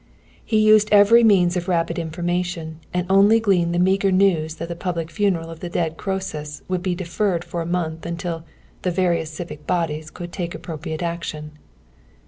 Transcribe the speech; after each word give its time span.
He 0.43 0.57
used 0.57 0.89
every 0.91 1.23
means 1.23 1.55
of 1.55 1.67
rapid 1.67 1.99
information, 1.99 2.79
and 2.91 3.05
only 3.07 3.39
gleaned 3.39 3.71
the 3.71 3.77
meager 3.77 4.11
news 4.11 4.55
that 4.55 4.67
the 4.67 4.75
public 4.75 5.11
funeral 5.11 5.51
of 5.51 5.59
the 5.59 5.69
dead 5.69 5.95
Croesus 5.95 6.63
would 6.67 6.81
be 6.81 6.95
deferred 6.95 7.45
for 7.45 7.61
a 7.61 7.67
month 7.67 8.03
until 8.03 8.43
the 8.81 8.89
"various 8.89 9.29
civic 9.29 9.67
bodies" 9.67 10.09
could 10.09 10.31
"take 10.33 10.55
appropriate 10.55 11.03
action." 11.03 11.51